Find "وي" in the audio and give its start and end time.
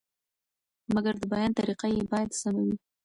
2.67-2.75